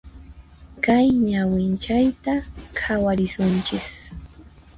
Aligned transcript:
Kay 0.83 1.07
ñawinchayta 1.29 2.33
khawarisunchis. 2.79 3.87